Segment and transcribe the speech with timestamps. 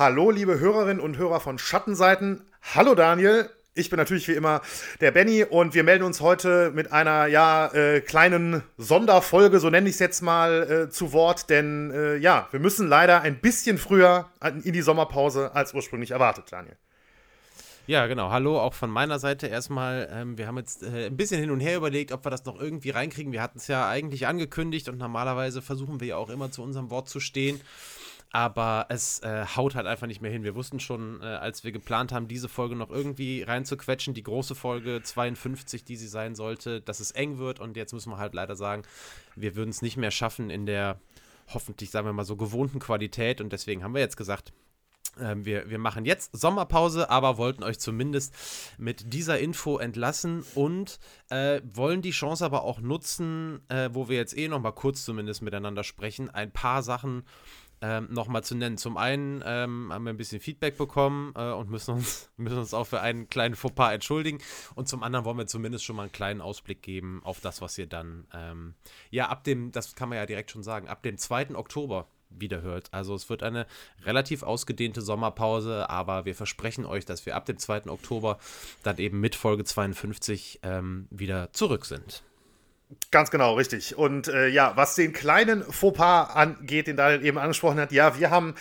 [0.00, 2.40] Hallo, liebe Hörerinnen und Hörer von Schattenseiten.
[2.74, 3.50] Hallo, Daniel.
[3.74, 4.62] Ich bin natürlich wie immer
[5.02, 9.90] der Benny und wir melden uns heute mit einer ja äh, kleinen Sonderfolge, so nenne
[9.90, 13.76] ich es jetzt mal, äh, zu Wort, denn äh, ja, wir müssen leider ein bisschen
[13.76, 14.30] früher
[14.64, 16.78] in die Sommerpause als ursprünglich erwartet, Daniel.
[17.86, 18.30] Ja, genau.
[18.30, 20.08] Hallo, auch von meiner Seite erstmal.
[20.10, 22.58] Ähm, wir haben jetzt äh, ein bisschen hin und her überlegt, ob wir das noch
[22.58, 23.32] irgendwie reinkriegen.
[23.32, 26.88] Wir hatten es ja eigentlich angekündigt und normalerweise versuchen wir ja auch immer zu unserem
[26.88, 27.60] Wort zu stehen
[28.32, 30.44] aber es äh, haut halt einfach nicht mehr hin.
[30.44, 34.54] Wir wussten schon, äh, als wir geplant haben, diese Folge noch irgendwie reinzuquetschen, die große
[34.54, 38.34] Folge 52, die sie sein sollte, dass es eng wird und jetzt müssen wir halt
[38.34, 38.82] leider sagen,
[39.34, 41.00] wir würden es nicht mehr schaffen in der
[41.52, 44.52] hoffentlich, sagen wir mal, so gewohnten Qualität und deswegen haben wir jetzt gesagt,
[45.18, 48.34] ähm, wir, wir machen jetzt Sommerpause, aber wollten euch zumindest
[48.78, 51.00] mit dieser Info entlassen und
[51.30, 55.04] äh, wollen die Chance aber auch nutzen, äh, wo wir jetzt eh noch mal kurz
[55.04, 57.24] zumindest miteinander sprechen, ein paar Sachen
[57.82, 58.76] ähm, nochmal zu nennen.
[58.76, 62.74] Zum einen ähm, haben wir ein bisschen Feedback bekommen äh, und müssen uns, müssen uns
[62.74, 64.38] auch für einen kleinen Fauxpas entschuldigen.
[64.74, 67.78] Und zum anderen wollen wir zumindest schon mal einen kleinen Ausblick geben auf das, was
[67.78, 68.74] ihr dann, ähm,
[69.10, 71.54] ja, ab dem, das kann man ja direkt schon sagen, ab dem 2.
[71.54, 72.92] Oktober wieder hört.
[72.92, 73.66] Also es wird eine
[74.04, 77.86] relativ ausgedehnte Sommerpause, aber wir versprechen euch, dass wir ab dem 2.
[77.86, 78.38] Oktober
[78.82, 82.22] dann eben mit Folge 52 ähm, wieder zurück sind.
[83.12, 83.96] Ganz genau, richtig.
[83.96, 88.30] Und äh, ja, was den kleinen Fauxpas angeht, den Daniel eben angesprochen hat, ja, wir
[88.30, 88.54] haben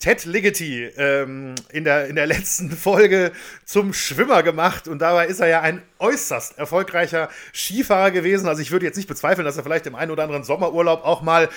[0.00, 3.32] Ted Ligety ähm, in, der, in der letzten Folge
[3.64, 8.48] zum Schwimmer gemacht und dabei ist er ja ein äußerst erfolgreicher Skifahrer gewesen.
[8.48, 11.22] Also ich würde jetzt nicht bezweifeln, dass er vielleicht im einen oder anderen Sommerurlaub auch
[11.22, 11.48] mal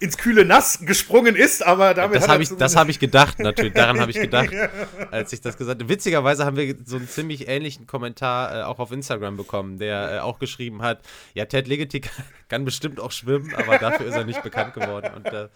[0.00, 3.72] ins kühle Nass gesprungen ist, aber damit das habe ich, das habe ich gedacht, natürlich.
[3.72, 4.50] Daran habe ich gedacht,
[5.10, 5.88] als ich das gesagt habe.
[5.88, 10.18] Witzigerweise haben wir so einen ziemlich ähnlichen Kommentar äh, auch auf Instagram bekommen, der äh,
[10.20, 11.00] auch geschrieben hat:
[11.34, 12.02] Ja, Ted Ligety
[12.48, 15.10] kann bestimmt auch schwimmen, aber dafür ist er nicht bekannt geworden.
[15.16, 15.48] Und äh,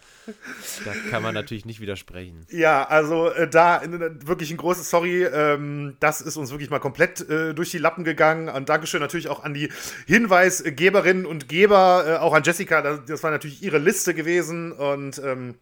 [0.84, 2.46] da kann man natürlich nicht widersprechen.
[2.50, 3.82] Ja, also äh, da
[4.24, 5.24] wirklich ein großes Sorry.
[5.24, 8.21] Ähm, das ist uns wirklich mal komplett äh, durch die Lappen gegangen.
[8.30, 9.70] Und Dankeschön natürlich auch an die
[10.06, 12.82] Hinweisgeberinnen und Geber, äh, auch an Jessica.
[12.82, 14.72] Das, das, war natürlich ihre Liste gewesen.
[14.72, 15.56] Und ähm,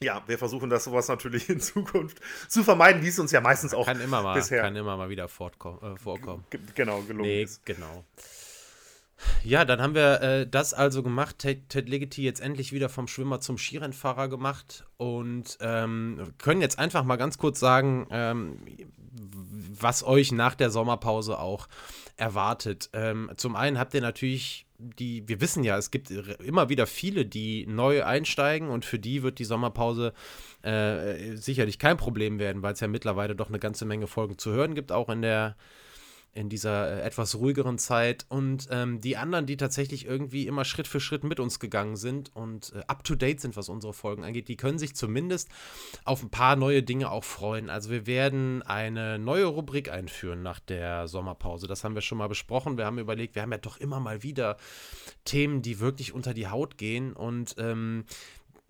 [0.00, 3.74] ja, wir versuchen das sowas natürlich in Zukunft zu vermeiden, wie es uns ja meistens
[3.74, 6.44] auch kann immer mal, bisher kann immer mal wieder äh, vorkommen.
[6.74, 7.64] Genau, gelungen nee, ist.
[7.64, 8.04] Genau.
[9.44, 11.38] Ja, dann haben wir äh, das also gemacht.
[11.38, 16.78] Ted, Ted Ligety jetzt endlich wieder vom Schwimmer zum Skirennfahrer gemacht und ähm, können jetzt
[16.78, 18.58] einfach mal ganz kurz sagen, ähm,
[19.80, 21.68] was euch nach der Sommerpause auch
[22.16, 22.90] erwartet.
[22.92, 27.24] Ähm, zum einen habt ihr natürlich die, wir wissen ja, es gibt immer wieder viele,
[27.24, 30.12] die neu einsteigen und für die wird die Sommerpause
[30.62, 34.50] äh, sicherlich kein Problem werden, weil es ja mittlerweile doch eine ganze Menge Folgen zu
[34.50, 35.56] hören gibt, auch in der
[36.36, 40.86] in dieser äh, etwas ruhigeren Zeit und ähm, die anderen, die tatsächlich irgendwie immer Schritt
[40.86, 44.22] für Schritt mit uns gegangen sind und äh, up to date sind, was unsere Folgen
[44.22, 45.48] angeht, die können sich zumindest
[46.04, 47.70] auf ein paar neue Dinge auch freuen.
[47.70, 51.66] Also wir werden eine neue Rubrik einführen nach der Sommerpause.
[51.66, 52.76] Das haben wir schon mal besprochen.
[52.76, 54.56] Wir haben überlegt, wir haben ja doch immer mal wieder
[55.24, 58.04] Themen, die wirklich unter die Haut gehen und ähm,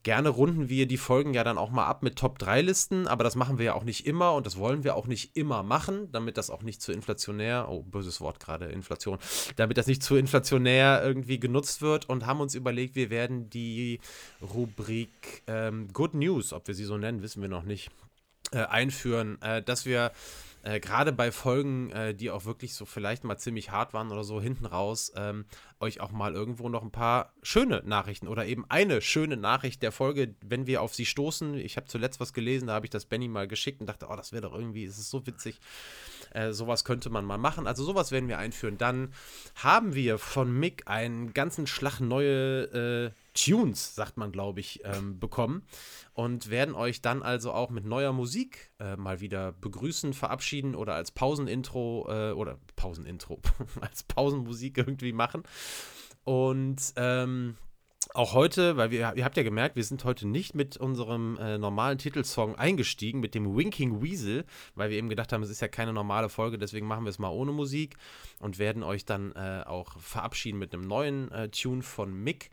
[0.07, 3.59] Gerne runden wir die Folgen ja dann auch mal ab mit Top-3-Listen, aber das machen
[3.59, 6.49] wir ja auch nicht immer und das wollen wir auch nicht immer machen, damit das
[6.49, 9.19] auch nicht zu inflationär, oh, böses Wort gerade, Inflation,
[9.57, 13.99] damit das nicht zu inflationär irgendwie genutzt wird und haben uns überlegt, wir werden die
[14.55, 17.91] Rubrik ähm, Good News, ob wir sie so nennen, wissen wir noch nicht,
[18.53, 20.13] äh, einführen, äh, dass wir
[20.67, 24.25] äh, gerade bei Folgen, äh, die auch wirklich so vielleicht mal ziemlich hart waren oder
[24.25, 25.45] so hinten raus, ähm,
[25.79, 29.93] euch auch mal irgendwo noch ein paar schöne Nachrichten oder eben eine schöne Nachricht der
[29.93, 31.55] Folge, wenn wir auf sie stoßen.
[31.55, 34.17] Ich habe zuletzt was gelesen, da habe ich das Benny mal geschickt und dachte, oh,
[34.17, 35.61] das wäre doch irgendwie, es ist so witzig.
[36.37, 37.67] Äh, sowas könnte man mal machen.
[37.67, 38.77] Also sowas werden wir einführen.
[38.77, 39.15] Dann
[39.55, 42.65] haben wir von Mick einen ganzen Schlag neue
[43.07, 45.63] äh, Tunes, sagt man, glaube ich, ähm, bekommen
[46.13, 50.95] und werden euch dann also auch mit neuer Musik äh, mal wieder begrüßen, verabschieden oder
[50.95, 53.41] als Pausenintro äh, oder Pausenintro,
[53.81, 55.43] als Pausenmusik irgendwie machen.
[56.25, 57.57] Und ähm,
[58.15, 61.59] auch heute, weil wir, ihr habt ja gemerkt, wir sind heute nicht mit unserem äh,
[61.59, 64.45] normalen Titelsong eingestiegen, mit dem Winking Weasel,
[64.75, 67.19] weil wir eben gedacht haben, es ist ja keine normale Folge, deswegen machen wir es
[67.19, 67.97] mal ohne Musik
[68.41, 72.51] und werden euch dann äh, auch verabschieden mit einem neuen äh, Tune von Mick.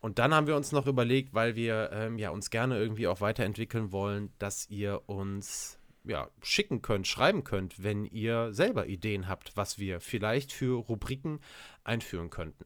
[0.00, 3.20] Und dann haben wir uns noch überlegt, weil wir ähm, ja uns gerne irgendwie auch
[3.20, 9.56] weiterentwickeln wollen, dass ihr uns ja, schicken könnt, schreiben könnt, wenn ihr selber Ideen habt,
[9.56, 11.40] was wir vielleicht für Rubriken
[11.84, 12.64] einführen könnten.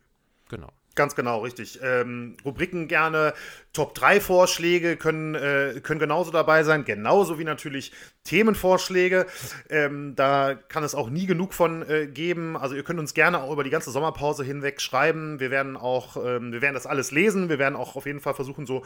[0.49, 0.71] Genau.
[0.95, 1.81] Ganz genau, richtig.
[1.83, 3.33] Ähm, Rubriken gerne,
[3.73, 7.93] Top 3 Vorschläge können, äh, können genauso dabei sein, genauso wie natürlich
[8.25, 9.27] Themenvorschläge.
[9.71, 12.59] Ähm, da kann es auch nie genug von äh, geben.
[12.59, 15.41] Also ihr könnt uns gerne auch über die ganze Sommerpause hinweg schreiben.
[15.41, 17.49] Wir werden auch, ähm, wir werden das alles lesen.
[17.49, 18.85] Wir werden auch auf jeden Fall versuchen, so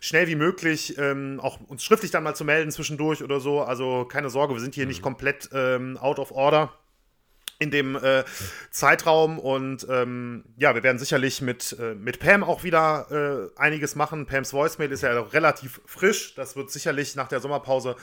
[0.00, 3.62] schnell wie möglich ähm, auch uns schriftlich dann mal zu melden zwischendurch oder so.
[3.62, 4.88] Also keine Sorge, wir sind hier mhm.
[4.88, 6.72] nicht komplett ähm, out of order
[7.64, 8.24] in dem äh,
[8.70, 9.38] Zeitraum.
[9.38, 14.26] Und ähm, ja, wir werden sicherlich mit, äh, mit Pam auch wieder äh, einiges machen.
[14.26, 16.34] Pams Voicemail ist ja relativ frisch.
[16.34, 17.96] Das wird sicherlich nach der Sommerpause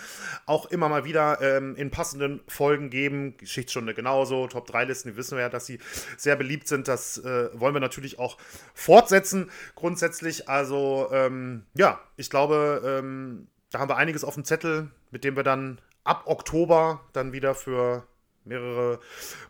[0.45, 3.37] auch immer mal wieder ähm, in passenden Folgen geben.
[3.37, 4.47] Geschichtsstunde genauso.
[4.47, 5.79] Top 3 Listen, die wissen wir ja, dass sie
[6.17, 6.87] sehr beliebt sind.
[6.87, 8.37] Das äh, wollen wir natürlich auch
[8.73, 10.49] fortsetzen, grundsätzlich.
[10.49, 15.35] Also ähm, ja, ich glaube, ähm, da haben wir einiges auf dem Zettel, mit dem
[15.35, 18.07] wir dann ab Oktober dann wieder für
[18.45, 18.99] mehrere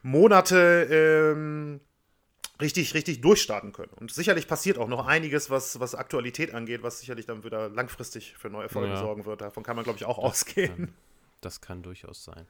[0.04, 1.80] Monate ähm,
[2.62, 3.92] richtig, richtig durchstarten können.
[4.00, 8.36] Und sicherlich passiert auch noch einiges, was, was Aktualität angeht, was sicherlich dann wieder langfristig
[8.38, 9.00] für neue Folgen ja.
[9.00, 9.42] sorgen wird.
[9.42, 10.76] Davon kann man, glaube ich, auch das ausgehen.
[10.76, 10.94] Kann,
[11.42, 12.46] das kann durchaus sein.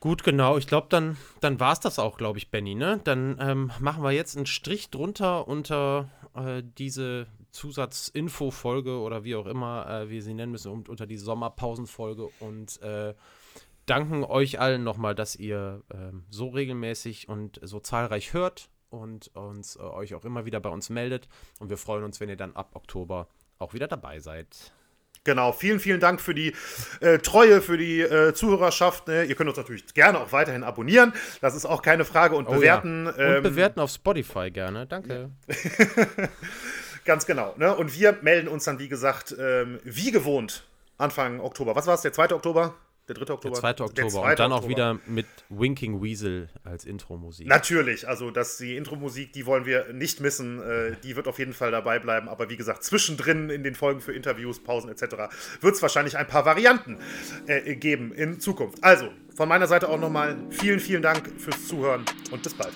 [0.00, 0.58] Gut, genau.
[0.58, 2.74] Ich glaube, dann, dann war es das auch, glaube ich, Benny.
[2.74, 3.00] Ne?
[3.04, 9.46] Dann ähm, machen wir jetzt einen Strich drunter unter äh, diese Zusatzinfo-Folge oder wie auch
[9.46, 13.14] immer äh, wir sie nennen müssen, unter die Sommerpausenfolge und äh,
[13.86, 19.76] danken euch allen nochmal, dass ihr ähm, so regelmäßig und so zahlreich hört und uns
[19.76, 21.28] äh, euch auch immer wieder bei uns meldet.
[21.60, 23.28] Und wir freuen uns, wenn ihr dann ab Oktober
[23.58, 24.72] auch wieder dabei seid.
[25.24, 26.54] Genau, vielen, vielen Dank für die
[27.00, 29.08] äh, Treue, für die äh, Zuhörerschaft.
[29.08, 29.24] Ne?
[29.24, 31.12] Ihr könnt uns natürlich gerne auch weiterhin abonnieren.
[31.40, 32.36] Das ist auch keine Frage.
[32.36, 33.06] Und oh, bewerten.
[33.06, 33.10] Ja.
[33.10, 34.86] Und ähm, bewerten auf Spotify gerne.
[34.86, 35.30] Danke.
[37.04, 37.54] Ganz genau.
[37.56, 37.74] Ne?
[37.74, 40.64] Und wir melden uns dann, wie gesagt, ähm, wie gewohnt
[40.96, 41.74] Anfang Oktober.
[41.74, 42.02] Was war es?
[42.02, 42.32] Der 2.
[42.32, 42.74] Oktober?
[43.08, 43.34] Der 3.
[43.34, 43.54] Oktober.
[43.54, 43.70] Der 2.
[43.70, 43.92] Oktober.
[43.92, 44.30] Der 2.
[44.30, 44.64] Und dann Oktober.
[44.64, 47.46] auch wieder mit Winking Weasel als Intro-Musik.
[47.46, 50.60] Natürlich, also das, die Intro-Musik, die wollen wir nicht missen.
[50.60, 52.28] Äh, die wird auf jeden Fall dabei bleiben.
[52.28, 55.02] Aber wie gesagt, zwischendrin in den Folgen für Interviews, Pausen etc.
[55.60, 56.98] wird es wahrscheinlich ein paar Varianten
[57.46, 58.82] äh, geben in Zukunft.
[58.82, 62.74] Also, von meiner Seite auch nochmal vielen, vielen Dank fürs Zuhören und bis bald.